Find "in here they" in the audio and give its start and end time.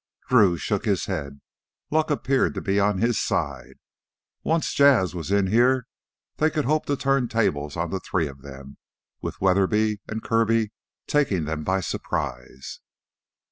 5.31-6.49